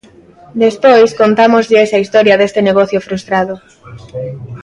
Despois, 0.63 1.09
contámoslles 1.21 1.89
a 1.91 2.01
historia 2.03 2.35
deste 2.37 2.61
negocio 2.67 2.99
frustrado. 3.07 3.55